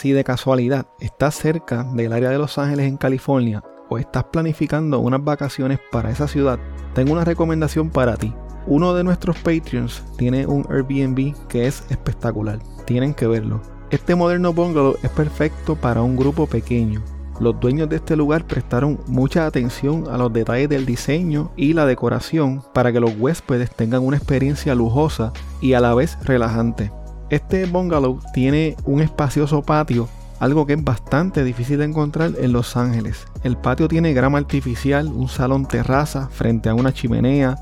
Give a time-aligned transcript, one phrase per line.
[0.00, 4.98] Si de casualidad estás cerca del área de Los Ángeles en California o estás planificando
[4.98, 6.58] unas vacaciones para esa ciudad,
[6.94, 8.32] tengo una recomendación para ti.
[8.66, 12.60] Uno de nuestros Patreons tiene un Airbnb que es espectacular.
[12.86, 13.60] Tienen que verlo.
[13.90, 17.02] Este moderno bungalow es perfecto para un grupo pequeño.
[17.38, 21.84] Los dueños de este lugar prestaron mucha atención a los detalles del diseño y la
[21.84, 26.90] decoración para que los huéspedes tengan una experiencia lujosa y a la vez relajante.
[27.30, 30.08] Este bungalow tiene un espacioso patio,
[30.40, 33.24] algo que es bastante difícil de encontrar en Los Ángeles.
[33.44, 37.56] El patio tiene grama artificial, un salón terraza frente a una chimenea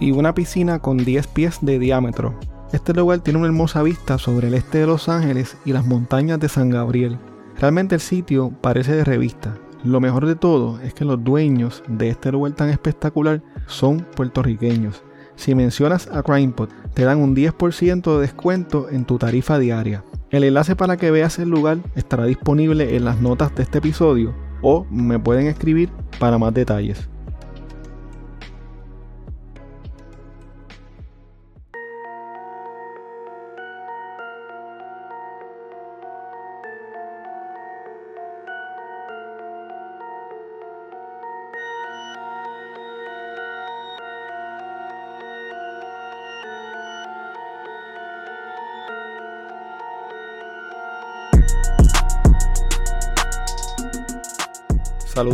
[0.00, 2.34] y una piscina con 10 pies de diámetro.
[2.72, 6.40] Este lugar tiene una hermosa vista sobre el este de Los Ángeles y las montañas
[6.40, 7.16] de San Gabriel.
[7.60, 9.54] Realmente el sitio parece de revista.
[9.84, 15.04] Lo mejor de todo es que los dueños de este lugar tan espectacular son puertorriqueños.
[15.36, 20.04] Si mencionas a CrimePod, te dan un 10% de descuento en tu tarifa diaria.
[20.30, 24.34] El enlace para que veas el lugar estará disponible en las notas de este episodio
[24.62, 27.08] o me pueden escribir para más detalles.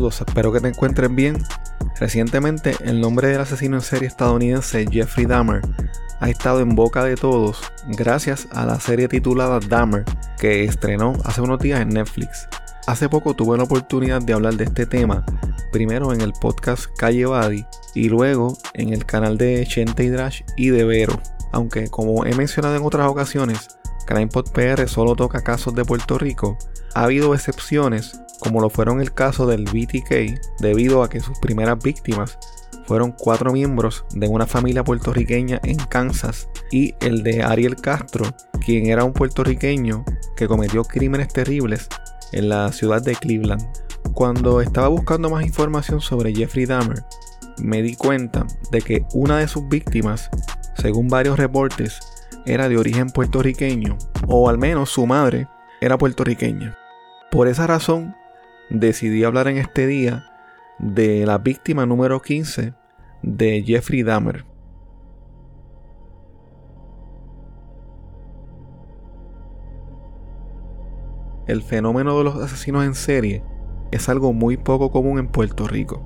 [0.08, 1.42] Espero que te encuentren bien.
[2.00, 5.60] Recientemente, el nombre del asesino en serie estadounidense Jeffrey Dahmer
[6.20, 10.04] ha estado en boca de todos gracias a la serie titulada Dahmer
[10.38, 12.48] que estrenó hace unos días en Netflix.
[12.86, 15.24] Hace poco tuve la oportunidad de hablar de este tema,
[15.70, 20.42] primero en el podcast Calle Badi y luego en el canal de Chente y Drash
[20.56, 21.20] y de Vero.
[21.52, 23.77] Aunque como he mencionado en otras ocasiones,
[24.08, 26.56] CrimePod PR solo toca casos de Puerto Rico,
[26.94, 31.78] ha habido excepciones como lo fueron el caso del BTK, debido a que sus primeras
[31.78, 32.38] víctimas
[32.86, 38.24] fueron cuatro miembros de una familia puertorriqueña en Kansas y el de Ariel Castro,
[38.64, 41.88] quien era un puertorriqueño que cometió crímenes terribles
[42.32, 43.62] en la ciudad de Cleveland.
[44.14, 47.04] Cuando estaba buscando más información sobre Jeffrey Dahmer,
[47.58, 50.30] me di cuenta de que una de sus víctimas,
[50.76, 52.00] según varios reportes,
[52.48, 55.48] era de origen puertorriqueño, o al menos su madre
[55.80, 56.76] era puertorriqueña.
[57.30, 58.16] Por esa razón,
[58.70, 60.24] decidí hablar en este día
[60.78, 62.72] de la víctima número 15
[63.22, 64.46] de Jeffrey Dahmer.
[71.46, 73.42] El fenómeno de los asesinos en serie
[73.90, 76.02] es algo muy poco común en Puerto Rico.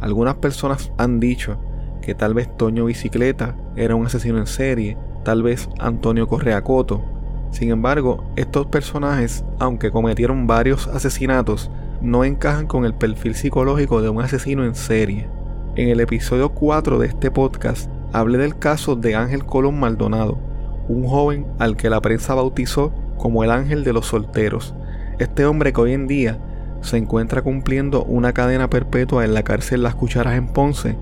[0.00, 1.58] Algunas personas han dicho
[2.06, 7.02] que tal vez Toño Bicicleta era un asesino en serie, tal vez Antonio Correa Coto.
[7.50, 11.68] Sin embargo, estos personajes, aunque cometieron varios asesinatos,
[12.00, 15.26] no encajan con el perfil psicológico de un asesino en serie.
[15.74, 20.38] En el episodio 4 de este podcast hablé del caso de Ángel Colón Maldonado,
[20.86, 24.76] un joven al que la prensa bautizó como el ángel de los solteros.
[25.18, 26.38] Este hombre que hoy en día
[26.82, 30.96] se encuentra cumpliendo una cadena perpetua en la cárcel Las Cucharas en Ponce,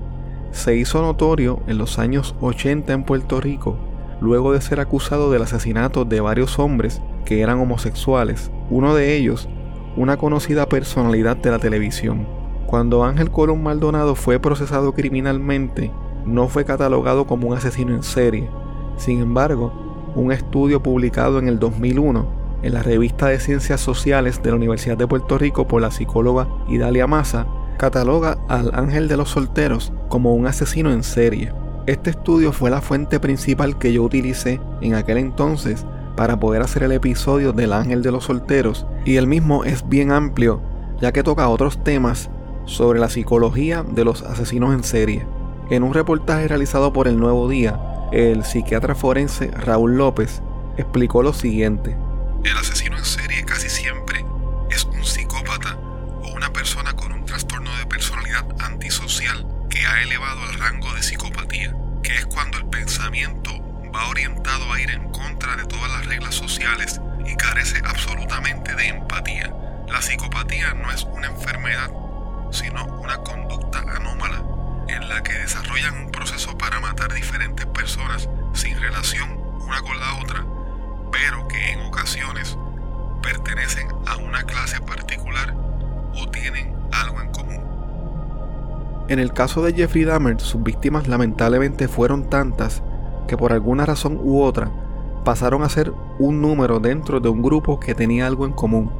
[0.55, 3.77] se hizo notorio en los años 80 en Puerto Rico,
[4.21, 8.51] luego de ser acusado del asesinato de varios hombres que eran homosexuales.
[8.69, 9.49] Uno de ellos
[9.97, 12.27] una conocida personalidad de la televisión.
[12.65, 15.91] Cuando Ángel Colón Maldonado fue procesado criminalmente,
[16.25, 18.49] no fue catalogado como un asesino en serie.
[18.97, 19.71] Sin embargo,
[20.15, 24.97] un estudio publicado en el 2001 en la revista de Ciencias Sociales de la Universidad
[24.97, 27.45] de Puerto Rico por la psicóloga Idalia Maza
[27.77, 31.53] cataloga al Ángel de los Solteros como un asesino en serie.
[31.87, 35.85] Este estudio fue la fuente principal que yo utilicé en aquel entonces
[36.15, 40.11] para poder hacer el episodio del Ángel de los Solteros y el mismo es bien
[40.11, 40.61] amplio
[40.99, 42.29] ya que toca otros temas
[42.65, 45.27] sobre la psicología de los asesinos en serie.
[45.69, 47.79] En un reportaje realizado por El Nuevo Día,
[48.11, 50.41] el psiquiatra forense Raúl López
[50.77, 51.97] explicó lo siguiente.
[52.43, 54.25] El asesino en serie casi siempre
[54.69, 55.77] es un psicópata
[56.23, 57.64] o una persona con un trastorno
[58.59, 63.51] antisocial que ha elevado al rango de psicopatía, que es cuando el pensamiento
[63.93, 68.87] va orientado a ir en contra de todas las reglas sociales y carece absolutamente de
[68.87, 69.53] empatía.
[69.87, 71.91] La psicopatía no es una enfermedad,
[72.51, 74.43] sino una conducta anómala
[74.87, 80.15] en la que desarrollan un proceso para matar diferentes personas sin relación una con la
[80.15, 80.45] otra,
[81.11, 82.57] pero que en ocasiones
[83.21, 85.53] pertenecen a una clase particular
[86.13, 87.74] o tienen algo en común.
[89.07, 92.81] En el caso de Jeffrey Dahmer, sus víctimas lamentablemente fueron tantas
[93.27, 94.71] que por alguna razón u otra
[95.23, 98.91] pasaron a ser un número dentro de un grupo que tenía algo en común,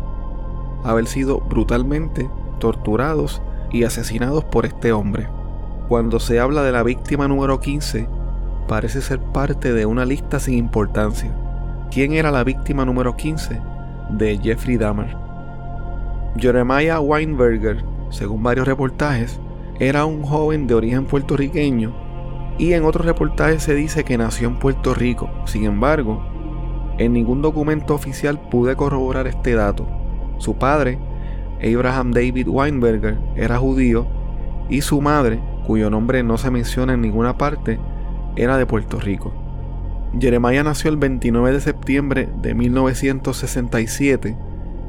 [0.84, 2.30] haber sido brutalmente
[2.60, 3.42] torturados
[3.72, 5.28] y asesinados por este hombre.
[5.88, 8.08] Cuando se habla de la víctima número 15,
[8.68, 11.36] parece ser parte de una lista sin importancia.
[11.92, 13.62] ¿Quién era la víctima número 15
[14.10, 15.16] de Jeffrey Dahmer?
[16.38, 19.40] Jeremiah Weinberger, según varios reportajes,
[19.80, 21.94] era un joven de origen puertorriqueño
[22.57, 25.30] y en otros reportajes se dice que nació en Puerto Rico.
[25.45, 26.24] Sin embargo,
[26.98, 29.86] en ningún documento oficial pude corroborar este dato.
[30.38, 30.98] Su padre,
[31.62, 34.07] Abraham David Weinberger, era judío
[34.69, 37.80] y su madre, cuyo nombre no se menciona en ninguna parte,
[38.38, 39.33] era de Puerto Rico.
[40.18, 44.38] Jeremiah nació el 29 de septiembre de 1967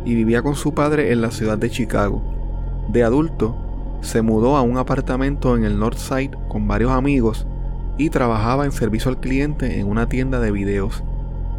[0.04, 2.22] y vivía con su padre en la ciudad de Chicago.
[2.88, 3.65] De adulto,
[4.06, 7.46] se mudó a un apartamento en el North Side con varios amigos
[7.98, 11.02] y trabajaba en servicio al cliente en una tienda de videos.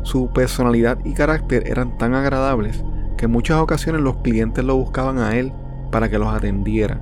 [0.03, 2.83] Su personalidad y carácter eran tan agradables
[3.17, 5.51] que en muchas ocasiones los clientes lo buscaban a él
[5.91, 7.01] para que los atendiera.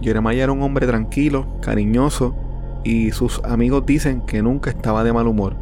[0.00, 2.36] Jeremiah era un hombre tranquilo, cariñoso
[2.84, 5.56] y sus amigos dicen que nunca estaba de mal humor.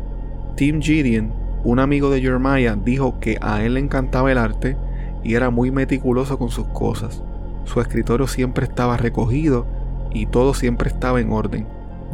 [0.57, 1.33] Tim Gideon,
[1.65, 4.77] un amigo de Jeremiah, dijo que a él le encantaba el arte
[5.25, 7.23] y era muy meticuloso con sus cosas.
[7.65, 9.67] Su escritorio siempre estaba recogido
[10.13, 11.67] y todo siempre estaba en orden.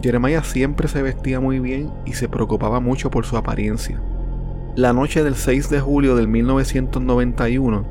[0.03, 4.01] Jeremiah siempre se vestía muy bien y se preocupaba mucho por su apariencia.
[4.77, 7.85] La noche del 6 de julio del 1991,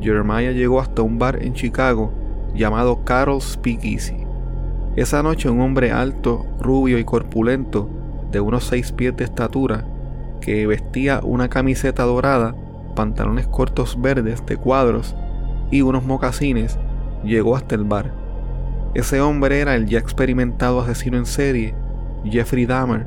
[0.00, 2.12] Jeremiah llegó hasta un bar en Chicago
[2.54, 4.16] llamado Carol's Speakeasy.
[4.96, 7.88] Esa noche un hombre alto, rubio y corpulento,
[8.32, 9.84] de unos 6 pies de estatura,
[10.40, 12.56] que vestía una camiseta dorada,
[12.94, 15.14] pantalones cortos verdes de cuadros
[15.70, 16.78] y unos mocasines,
[17.26, 18.12] llegó hasta el bar.
[18.94, 21.74] Ese hombre era el ya experimentado asesino en serie,
[22.24, 23.06] Jeffrey Dahmer,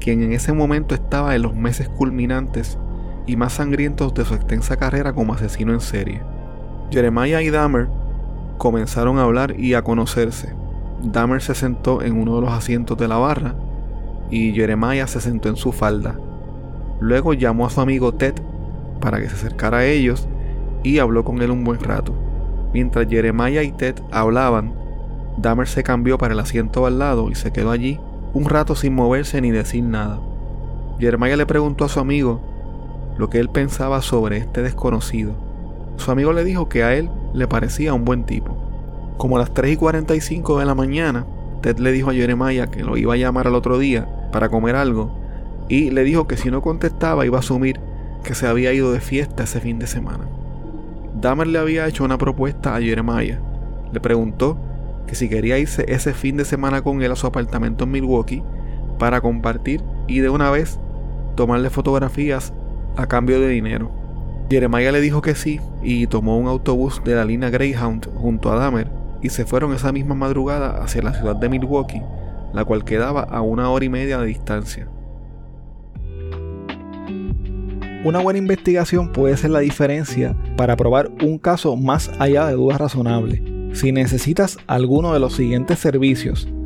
[0.00, 2.78] quien en ese momento estaba en los meses culminantes
[3.26, 6.22] y más sangrientos de su extensa carrera como asesino en serie.
[6.90, 7.88] Jeremiah y Dahmer
[8.58, 10.54] comenzaron a hablar y a conocerse.
[11.02, 13.54] Dahmer se sentó en uno de los asientos de la barra
[14.30, 16.18] y Jeremiah se sentó en su falda.
[17.00, 18.34] Luego llamó a su amigo Ted
[19.00, 20.28] para que se acercara a ellos
[20.82, 22.14] y habló con él un buen rato.
[22.74, 24.74] Mientras Jeremiah y Ted hablaban,
[25.38, 28.00] Dahmer se cambió para el asiento al lado y se quedó allí
[28.32, 30.20] un rato sin moverse ni decir nada.
[30.98, 32.42] Jeremiah le preguntó a su amigo
[33.16, 35.36] lo que él pensaba sobre este desconocido.
[35.98, 38.56] Su amigo le dijo que a él le parecía un buen tipo.
[39.18, 41.26] Como a las 3 y 45 de la mañana,
[41.62, 44.74] Ted le dijo a Jeremiah que lo iba a llamar al otro día para comer
[44.74, 45.16] algo
[45.68, 47.78] y le dijo que si no contestaba iba a asumir
[48.24, 50.33] que se había ido de fiesta ese fin de semana.
[51.14, 53.40] Dahmer le había hecho una propuesta a Jeremiah.
[53.92, 54.58] Le preguntó
[55.06, 58.42] que si quería irse ese fin de semana con él a su apartamento en Milwaukee
[58.98, 60.78] para compartir y de una vez
[61.36, 62.52] tomarle fotografías
[62.96, 63.90] a cambio de dinero.
[64.50, 68.56] Jeremiah le dijo que sí y tomó un autobús de la línea Greyhound junto a
[68.56, 68.90] Dahmer
[69.22, 72.02] y se fueron esa misma madrugada hacia la ciudad de Milwaukee,
[72.52, 74.88] la cual quedaba a una hora y media de distancia.
[78.04, 82.78] Una buena investigación puede ser la diferencia para probar un caso más allá de dudas
[82.78, 83.40] razonables.
[83.72, 86.46] Si necesitas alguno de los siguientes servicios,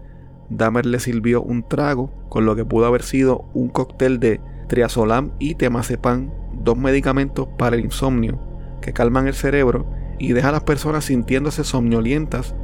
[0.50, 5.32] Dahmer le sirvió un trago con lo que pudo haber sido un cóctel de triazolam
[5.38, 8.40] y temazepam, dos medicamentos para el insomnio
[8.80, 9.86] que calman el cerebro
[10.18, 12.54] y dejan a las personas sintiéndose somnolientas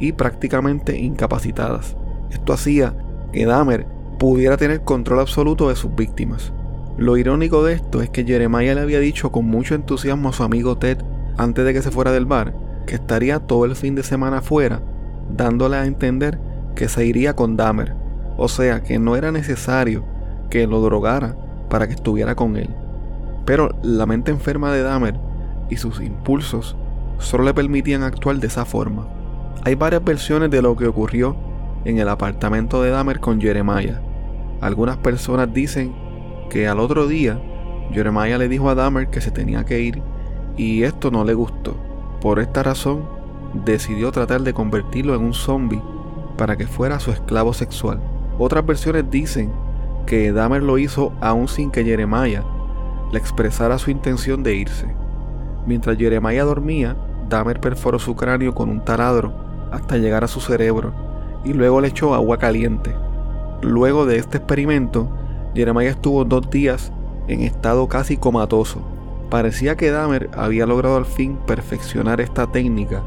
[0.00, 1.96] y prácticamente incapacitadas.
[2.30, 2.94] Esto hacía
[3.32, 3.86] que Dahmer
[4.18, 6.52] pudiera tener control absoluto de sus víctimas.
[6.98, 10.42] Lo irónico de esto es que Jeremiah le había dicho con mucho entusiasmo a su
[10.42, 10.98] amigo Ted
[11.38, 12.54] antes de que se fuera del bar
[12.86, 14.82] que estaría todo el fin de semana fuera,
[15.30, 16.40] dándole a entender
[16.74, 17.94] que se iría con Dahmer,
[18.36, 20.04] o sea que no era necesario
[20.50, 21.36] que lo drogara
[21.68, 22.68] para que estuviera con él.
[23.44, 25.18] Pero la mente enferma de Dahmer
[25.68, 26.76] y sus impulsos
[27.18, 29.06] solo le permitían actuar de esa forma.
[29.62, 31.36] Hay varias versiones de lo que ocurrió
[31.84, 34.00] en el apartamento de Dahmer con Jeremiah.
[34.62, 35.94] Algunas personas dicen
[36.48, 37.38] que al otro día
[37.92, 40.02] Jeremiah le dijo a Dahmer que se tenía que ir
[40.56, 41.76] y esto no le gustó.
[42.22, 43.06] Por esta razón,
[43.52, 45.82] decidió tratar de convertirlo en un zombie
[46.38, 48.00] para que fuera su esclavo sexual.
[48.38, 49.52] Otras versiones dicen
[50.06, 52.44] que Dahmer lo hizo aún sin que Jeremiah
[53.12, 54.86] le expresara su intención de irse.
[55.66, 56.96] Mientras Jeremiah dormía,
[57.28, 60.92] Dahmer perforó su cráneo con un taladro hasta llegar a su cerebro
[61.44, 62.94] y luego le echó agua caliente.
[63.62, 65.08] Luego de este experimento,
[65.54, 66.92] Jeremiah estuvo dos días
[67.28, 68.80] en estado casi comatoso.
[69.30, 73.02] Parecía que Dahmer había logrado al fin perfeccionar esta técnica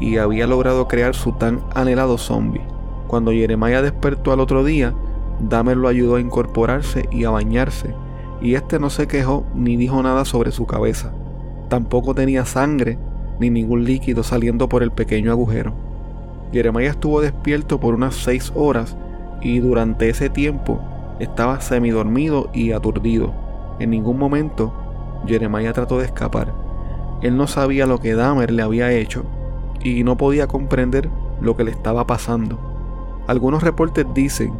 [0.00, 2.66] y había logrado crear su tan anhelado zombie.
[3.06, 4.94] Cuando Jeremiah despertó al otro día,
[5.40, 7.94] Dahmer lo ayudó a incorporarse y a bañarse,
[8.40, 11.12] y este no se quejó ni dijo nada sobre su cabeza.
[11.68, 12.98] Tampoco tenía sangre
[13.38, 15.91] ni ningún líquido saliendo por el pequeño agujero.
[16.52, 18.96] Jeremiah estuvo despierto por unas seis horas
[19.40, 20.80] y durante ese tiempo
[21.18, 23.32] estaba semidormido y aturdido.
[23.78, 24.72] En ningún momento
[25.26, 26.52] Jeremiah trató de escapar.
[27.22, 29.24] Él no sabía lo que Dahmer le había hecho
[29.80, 31.08] y no podía comprender
[31.40, 32.58] lo que le estaba pasando.
[33.26, 34.52] Algunos reportes dicen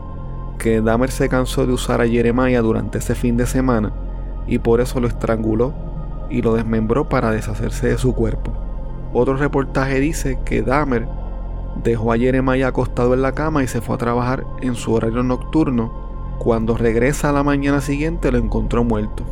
[0.59, 3.93] que Dahmer se cansó de usar a Jeremiah durante ese fin de semana
[4.47, 5.75] y por eso lo estranguló
[6.31, 8.53] y lo desmembró para deshacerse de su cuerpo.
[9.13, 11.07] Otro reportaje dice que Dahmer
[11.77, 15.23] dejó a Jeremiah acostado en la cama y se fue a trabajar en su horario
[15.23, 15.93] nocturno.
[16.39, 19.25] Cuando regresa a la mañana siguiente lo encontró muerto.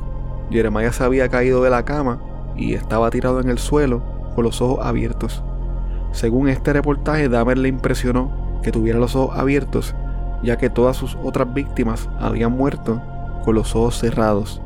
[0.50, 2.20] Jeremiah se había caído de la cama
[2.56, 4.02] y estaba tirado en el suelo
[4.35, 5.42] con los ojos abiertos.
[6.12, 8.30] Según este reportaje, Dahmer le impresionó
[8.62, 9.94] que tuviera los ojos abiertos,
[10.42, 13.00] ya que todas sus otras víctimas habían muerto
[13.44, 14.61] con los ojos cerrados.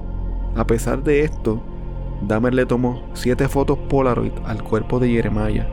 [0.57, 1.61] A pesar de esto,
[2.23, 5.69] Dahmer le tomó siete fotos Polaroid al cuerpo de Jeremiah.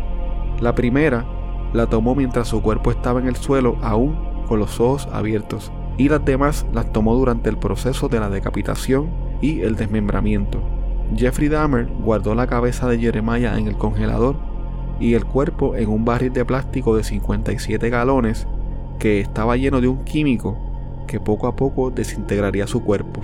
[0.59, 1.25] La primera
[1.73, 4.15] la tomó mientras su cuerpo estaba en el suelo aún
[4.47, 9.09] con los ojos abiertos y las demás las tomó durante el proceso de la decapitación
[9.41, 10.61] y el desmembramiento.
[11.15, 14.35] Jeffrey Dahmer guardó la cabeza de Jeremiah en el congelador
[14.99, 18.47] y el cuerpo en un barril de plástico de 57 galones
[18.99, 20.57] que estaba lleno de un químico
[21.07, 23.21] que poco a poco desintegraría su cuerpo.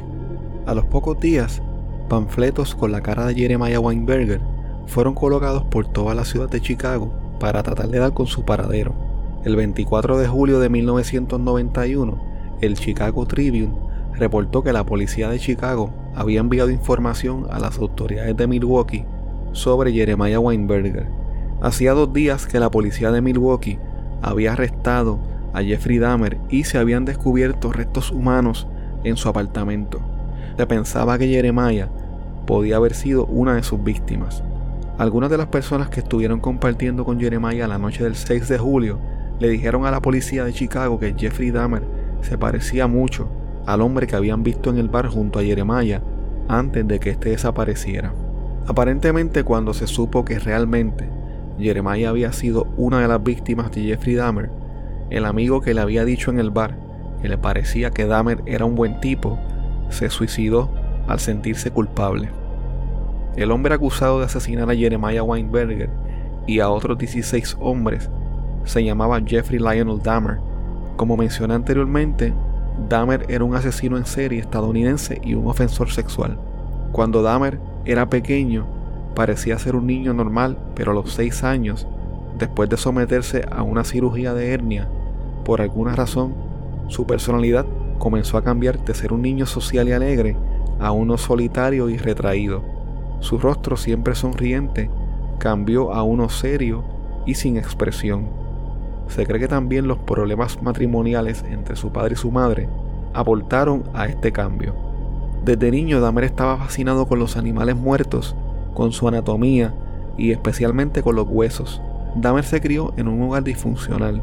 [0.66, 1.62] A los pocos días,
[2.10, 4.42] panfletos con la cara de Jeremiah Weinberger
[4.88, 8.94] fueron colocados por toda la ciudad de Chicago para tratar de dar con su paradero.
[9.44, 12.18] El 24 de julio de 1991,
[12.62, 13.74] el Chicago Tribune
[14.14, 19.06] reportó que la policía de Chicago había enviado información a las autoridades de Milwaukee
[19.54, 21.08] sobre Jeremiah Weinberger
[21.60, 23.80] Hacía dos días que la policía de Milwaukee
[24.22, 25.20] había arrestado
[25.54, 28.68] a Jeffrey Dahmer y se habían descubierto restos humanos
[29.04, 30.00] en su apartamento.
[30.56, 31.90] Se pensaba que Jeremiah
[32.46, 34.44] podía haber sido una de sus víctimas.
[34.98, 39.00] Algunas de las personas que estuvieron compartiendo con Jeremiah la noche del 6 de julio
[39.40, 41.84] le dijeron a la policía de Chicago que Jeffrey Dahmer
[42.22, 43.30] se parecía mucho
[43.68, 46.02] al hombre que habían visto en el bar junto a Jeremiah
[46.48, 48.12] antes de que éste desapareciera.
[48.66, 51.08] Aparentemente cuando se supo que realmente
[51.60, 54.50] Jeremiah había sido una de las víctimas de Jeffrey Dahmer,
[55.12, 56.76] el amigo que le había dicho en el bar
[57.22, 59.38] que le parecía que Dahmer era un buen tipo,
[59.90, 60.72] se suicidó
[61.08, 62.30] al sentirse culpable.
[63.38, 65.92] El hombre acusado de asesinar a Jeremiah Weinberger
[66.48, 68.10] y a otros 16 hombres
[68.64, 70.40] se llamaba Jeffrey Lionel Dahmer.
[70.96, 72.34] Como mencioné anteriormente,
[72.90, 76.40] Dahmer era un asesino en serie estadounidense y un ofensor sexual.
[76.92, 78.66] Cuando Dahmer era pequeño,
[79.14, 81.88] parecía ser un niño normal, pero a los 6 años,
[82.40, 84.90] después de someterse a una cirugía de hernia,
[85.46, 86.34] por alguna razón,
[86.88, 87.68] su personalidad
[88.00, 90.36] comenzó a cambiar de ser un niño social y alegre
[90.80, 92.77] a uno solitario y retraído.
[93.20, 94.90] Su rostro siempre sonriente
[95.40, 96.84] cambió a uno serio
[97.26, 98.28] y sin expresión.
[99.08, 102.68] Se cree que también los problemas matrimoniales entre su padre y su madre
[103.14, 104.76] aportaron a este cambio.
[105.44, 108.36] Desde niño Dahmer estaba fascinado con los animales muertos,
[108.74, 109.74] con su anatomía
[110.18, 111.82] y especialmente con los huesos.
[112.16, 114.22] Dahmer se crió en un hogar disfuncional.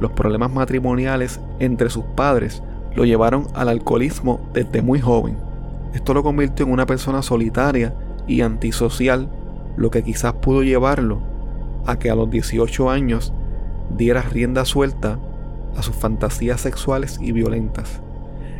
[0.00, 2.62] Los problemas matrimoniales entre sus padres
[2.94, 5.36] lo llevaron al alcoholismo desde muy joven.
[5.92, 7.94] Esto lo convirtió en una persona solitaria
[8.26, 9.28] y antisocial,
[9.76, 11.20] lo que quizás pudo llevarlo
[11.86, 13.32] a que a los 18 años
[13.96, 15.18] diera rienda suelta
[15.76, 18.00] a sus fantasías sexuales y violentas.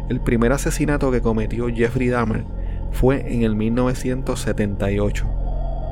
[0.09, 2.45] El primer asesinato que cometió Jeffrey Dahmer
[2.91, 5.27] fue en el 1978.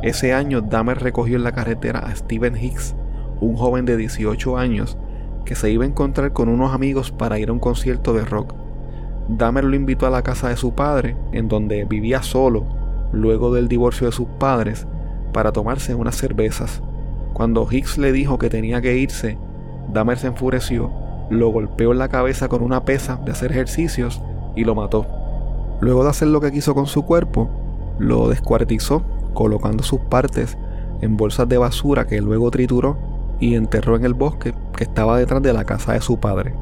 [0.03, 2.95] Ese año Dahmer recogió en la carretera a Steven Hicks,
[3.41, 4.99] un joven de 18 años
[5.45, 8.55] que se iba a encontrar con unos amigos para ir a un concierto de rock.
[9.29, 12.80] Dahmer lo invitó a la casa de su padre, en donde vivía solo
[13.13, 14.87] luego del divorcio de sus padres,
[15.33, 16.83] para tomarse unas cervezas.
[17.33, 19.39] Cuando Hicks le dijo que tenía que irse,
[19.93, 20.91] Dahmer se enfureció,
[21.31, 24.21] lo golpeó en la cabeza con una pesa de hacer ejercicios
[24.57, 25.07] y lo mató.
[25.81, 27.49] Luego de hacer lo que quiso con su cuerpo,
[27.99, 29.03] lo descuartizó
[29.35, 30.59] colocando sus partes
[31.01, 32.99] en bolsas de basura que luego trituró
[33.39, 36.55] y enterró en el bosque que estaba detrás de la casa de su padre.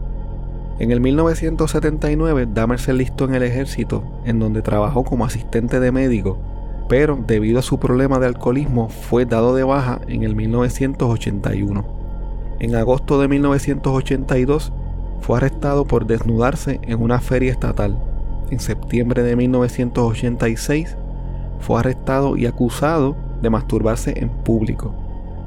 [0.78, 5.90] En el 1979, Dahmer se enlistó en el ejército, en donde trabajó como asistente de
[5.90, 6.38] médico,
[6.88, 11.84] pero debido a su problema de alcoholismo fue dado de baja en el 1981.
[12.60, 14.72] En agosto de 1982
[15.20, 17.98] fue arrestado por desnudarse en una feria estatal.
[18.50, 20.96] En septiembre de 1986
[21.58, 24.94] fue arrestado y acusado de masturbarse en público.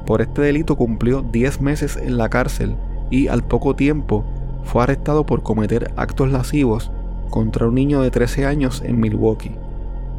[0.06, 2.76] Por este delito cumplió 10 meses en la cárcel
[3.10, 4.26] y al poco tiempo
[4.64, 6.92] fue arrestado por cometer actos lascivos
[7.30, 9.56] contra un niño de 13 años en Milwaukee.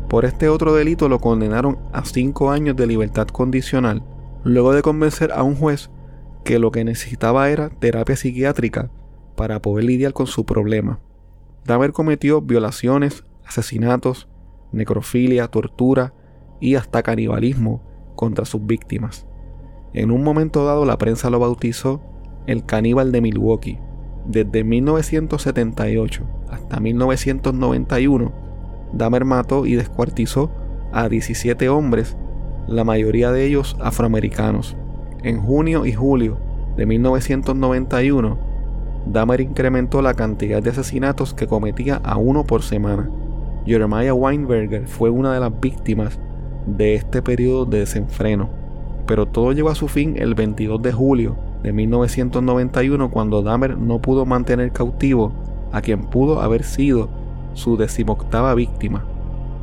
[0.08, 4.02] Por este otro delito lo condenaron a 5 años de libertad condicional,
[4.44, 5.90] luego de convencer a un juez
[6.44, 8.90] que lo que necesitaba era terapia psiquiátrica
[9.36, 10.98] para poder lidiar con su problema.
[11.64, 14.28] Dahmer cometió violaciones, asesinatos,
[14.72, 16.12] necrofilia, tortura
[16.60, 17.82] y hasta canibalismo
[18.16, 19.26] contra sus víctimas.
[19.94, 22.00] En un momento dado la prensa lo bautizó
[22.46, 23.78] el caníbal de Milwaukee.
[24.24, 28.32] Desde 1978 hasta 1991,
[28.92, 30.50] Dahmer mató y descuartizó
[30.92, 32.16] a 17 hombres,
[32.68, 34.76] la mayoría de ellos afroamericanos.
[35.22, 36.38] En junio y julio
[36.76, 38.38] de 1991,
[39.06, 43.10] Dahmer incrementó la cantidad de asesinatos que cometía a uno por semana.
[43.66, 46.18] Jeremiah Weinberger fue una de las víctimas
[46.66, 48.50] de este periodo de desenfreno,
[49.06, 54.00] pero todo llegó a su fin el 22 de julio de 1991 cuando Dahmer no
[54.00, 55.32] pudo mantener cautivo
[55.72, 57.08] a quien pudo haber sido
[57.54, 59.04] su decimoctava víctima,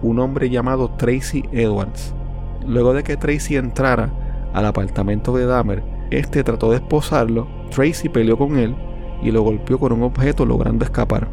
[0.01, 2.13] un hombre llamado Tracy Edwards.
[2.65, 4.11] Luego de que Tracy entrara
[4.53, 8.75] al apartamento de Dahmer, este trató de esposarlo, Tracy peleó con él
[9.21, 11.27] y lo golpeó con un objeto logrando escapar.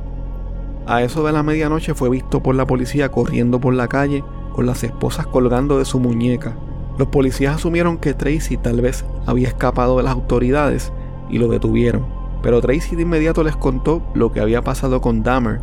[0.86, 4.66] A eso de la medianoche fue visto por la policía corriendo por la calle con
[4.66, 6.56] las esposas colgando de su muñeca.
[6.98, 10.92] Los policías asumieron que Tracy tal vez había escapado de las autoridades
[11.28, 12.06] y lo detuvieron,
[12.42, 15.60] pero Tracy de inmediato les contó lo que había pasado con Dahmer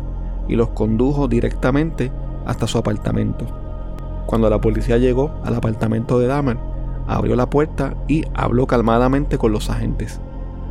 [0.48, 2.12] y los condujo directamente
[2.46, 3.46] hasta su apartamento.
[4.26, 6.58] Cuando la policía llegó al apartamento de Dahmer,
[7.06, 10.20] abrió la puerta y habló calmadamente con los agentes.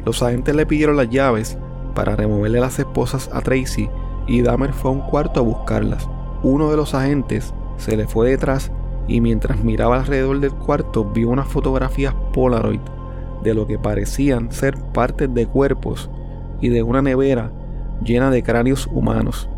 [0.05, 1.57] Los agentes le pidieron las llaves
[1.93, 3.89] para removerle las esposas a Tracy
[4.27, 6.09] y Dahmer fue a un cuarto a buscarlas.
[6.41, 8.71] Uno de los agentes se le fue detrás
[9.07, 12.79] y mientras miraba alrededor del cuarto vio unas fotografías Polaroid
[13.43, 16.09] de lo que parecían ser partes de cuerpos
[16.61, 17.51] y de una nevera
[18.03, 19.49] llena de cráneos humanos.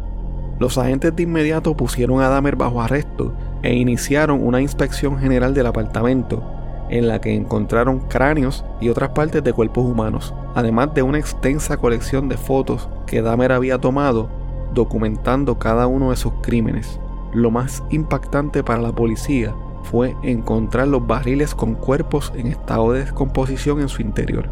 [0.60, 5.68] Los agentes de inmediato pusieron a Dahmer bajo arresto e iniciaron una inspección general del
[5.68, 6.44] apartamento
[6.90, 11.78] en la que encontraron cráneos y otras partes de cuerpos humanos, además de una extensa
[11.78, 14.30] colección de fotos que Dahmer había tomado
[14.74, 17.00] documentando cada uno de sus crímenes.
[17.36, 23.02] Lo más impactante para la policía fue encontrar los barriles con cuerpos en estado de
[23.02, 24.50] descomposición en su interior.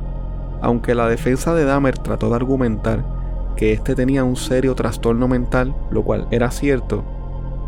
[0.61, 3.05] Aunque la defensa de Dahmer trató de argumentar
[3.55, 7.05] que éste tenía un serio trastorno mental, lo cual era cierto,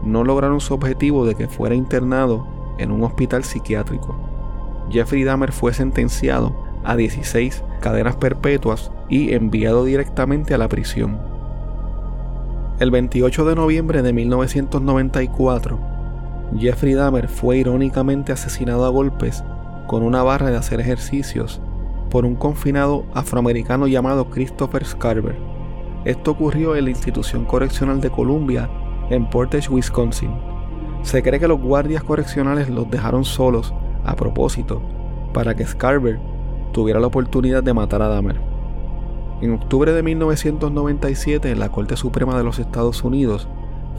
[0.03, 2.45] no lograron su objetivo de que fuera internado
[2.77, 4.17] en un hospital psiquiátrico.
[4.89, 11.34] Jeffrey Dahmer fue sentenciado a 16 cadenas perpetuas y enviado directamente a la prisión.
[12.77, 15.79] El 28 de noviembre de 1994,
[16.57, 19.45] Jeffrey Dahmer fue irónicamente asesinado a golpes
[19.87, 21.61] con una barra de hacer ejercicios
[22.09, 25.37] por un confinado afroamericano llamado Christopher Scarver.
[26.03, 28.69] Esto ocurrió en la institución correccional de Columbia
[29.09, 30.31] en Portage, Wisconsin.
[31.01, 34.81] Se cree que los guardias correccionales los dejaron solos a propósito
[35.33, 36.19] para que Scarver
[36.73, 38.44] tuviera la oportunidad de matar a Dahmer.
[39.41, 43.47] En octubre de 1997, la Corte Suprema de los Estados Unidos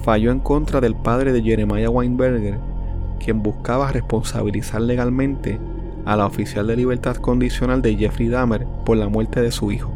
[0.03, 2.59] falló en contra del padre de Jeremiah Weinberger,
[3.19, 5.61] quien buscaba responsabilizar legalmente
[6.07, 9.93] a la oficial de libertad condicional de Jeffrey Dahmer por la muerte de su hijo.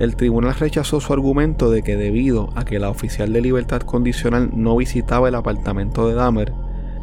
[0.00, 4.50] El tribunal rechazó su argumento de que debido a que la oficial de libertad condicional
[4.52, 6.52] no visitaba el apartamento de Dahmer,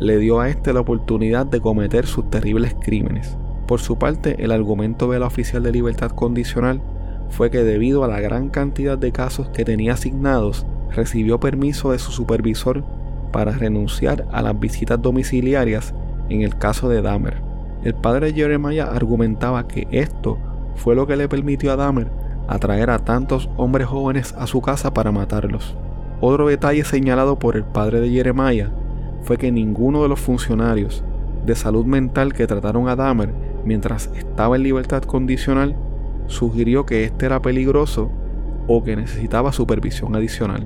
[0.02, 3.38] le dio a este la oportunidad de cometer sus terribles crímenes.
[3.68, 6.82] Por su parte, el argumento de la oficial de libertad condicional
[7.30, 12.00] fue que debido a la gran cantidad de casos que tenía asignados, recibió permiso de
[12.00, 12.84] su supervisor
[13.32, 15.94] para renunciar a las visitas domiciliarias
[16.30, 17.42] en el caso de Dahmer.
[17.84, 20.38] El padre Jeremiah argumentaba que esto
[20.76, 22.10] fue lo que le permitió a Dahmer
[22.48, 25.78] atraer a tantos hombres jóvenes a su casa para matarlos.
[26.20, 28.72] Otro detalle señalado por el padre de Jeremiah
[29.22, 31.04] fue que ninguno de los funcionarios
[31.46, 35.76] de salud mental que trataron a Dahmer mientras estaba en libertad condicional
[36.30, 38.10] sugirió que este era peligroso
[38.68, 40.66] o que necesitaba supervisión adicional.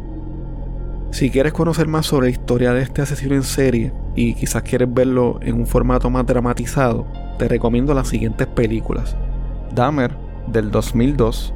[1.11, 4.93] Si quieres conocer más sobre la historia de este asesino en serie y quizás quieres
[4.93, 9.15] verlo en un formato más dramatizado, te recomiendo las siguientes películas.
[9.73, 10.15] Dahmer
[10.47, 11.53] del 2002,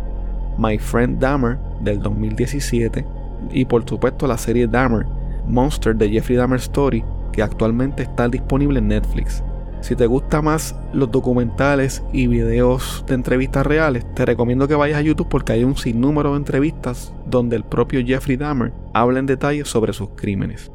[0.57, 3.05] My Friend Dahmer del 2017
[3.51, 5.05] y por supuesto la serie Dahmer,
[5.45, 9.43] Monster de Jeffrey Dahmer Story, que actualmente está disponible en Netflix.
[9.81, 14.97] Si te gustan más los documentales y videos de entrevistas reales, te recomiendo que vayas
[14.97, 19.27] a YouTube porque hay un sinnúmero de entrevistas donde el propio Jeffrey Dahmer habla en
[19.27, 20.71] detalle sobre sus crímenes.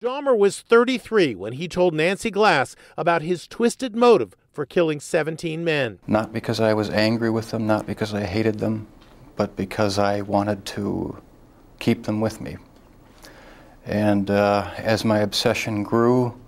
[0.00, 5.62] Dahmer was 33 when he told Nancy Glass about his twisted motive for killing 17
[5.62, 6.00] men.
[6.08, 8.88] Not because I was angry with them, not because I hated them,
[9.36, 11.22] but because I wanted to
[11.78, 12.56] keep them with me.
[13.84, 16.38] And uh, as my obsession grew,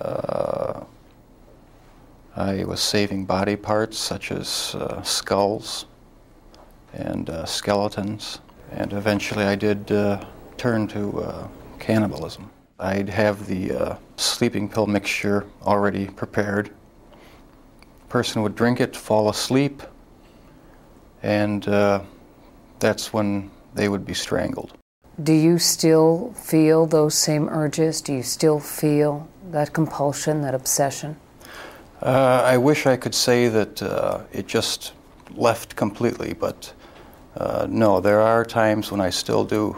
[0.00, 0.84] uh,
[2.36, 5.86] I was saving body parts such as uh, skulls
[6.92, 8.40] and uh, skeletons,
[8.72, 10.24] and eventually I did uh,
[10.56, 12.50] turn to uh, cannibalism.
[12.80, 16.70] I'd have the sleeping pill mixture already prepared.
[18.08, 19.82] person would drink it, fall asleep,
[21.22, 21.62] and
[22.80, 24.76] that's when they would be strangled.
[25.22, 28.00] Do you still feel those same urges?
[28.00, 31.16] Do you still feel that compulsion, that obsession?
[32.02, 34.92] Uh, I wish I could say that uh, it just
[35.30, 36.72] left completely, but
[37.36, 39.76] uh, no, there are times when I still do,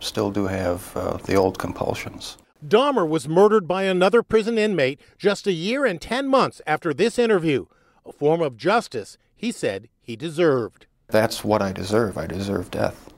[0.00, 2.38] still do have uh, the old compulsions.
[2.66, 7.18] Dahmer was murdered by another prison inmate just a year and 10 months after this
[7.18, 7.66] interview,
[8.06, 10.86] a form of justice he said he deserved.
[11.08, 12.16] That's what I deserve.
[12.16, 13.11] I deserve death.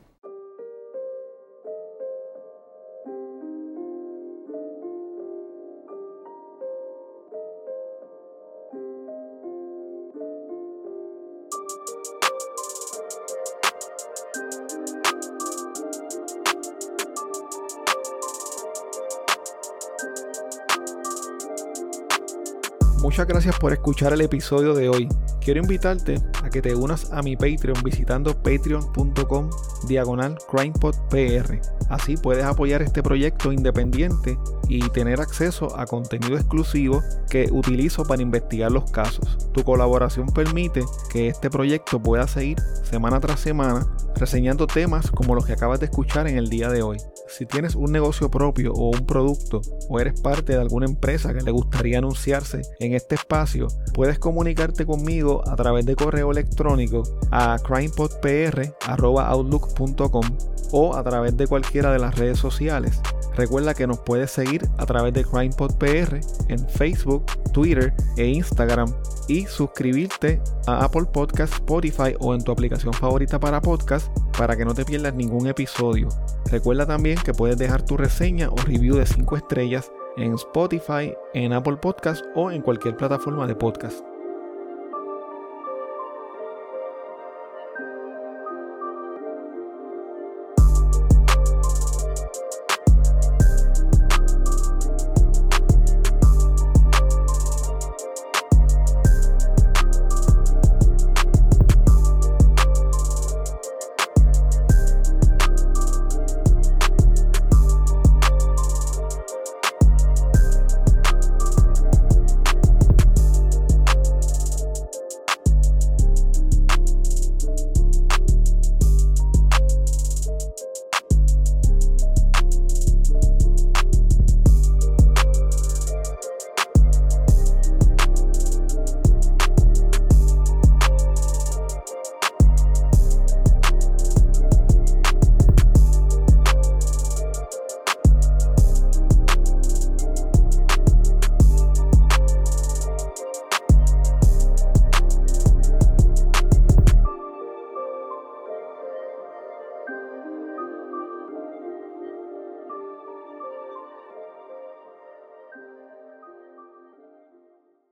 [23.05, 25.09] Muchas gracias por escuchar el episodio de hoy.
[25.38, 29.51] Quiero invitarte a que te unas a mi Patreon visitando patreon.com
[29.87, 31.61] diagonal crimepodpr.
[31.90, 34.38] Así puedes apoyar este proyecto independiente
[34.71, 39.37] y tener acceso a contenido exclusivo que utilizo para investigar los casos.
[39.53, 45.46] Tu colaboración permite que este proyecto pueda seguir semana tras semana reseñando temas como los
[45.46, 46.98] que acabas de escuchar en el día de hoy.
[47.29, 51.42] Si tienes un negocio propio o un producto o eres parte de alguna empresa que
[51.42, 57.59] le gustaría anunciarse en este espacio, puedes comunicarte conmigo a través de correo electrónico a
[57.64, 60.24] crimepodpr.outlook.com
[60.72, 63.03] o a través de cualquiera de las redes sociales.
[63.37, 68.93] Recuerda que nos puedes seguir a través de CrimePodPR en Facebook, Twitter e Instagram
[69.29, 74.67] y suscribirte a Apple Podcast, Spotify o en tu aplicación favorita para podcast para que
[74.67, 76.09] no te pierdas ningún episodio.
[76.51, 81.53] Recuerda también que puedes dejar tu reseña o review de 5 estrellas en Spotify, en
[81.55, 84.13] Apple Podcast o en cualquier plataforma de podcast.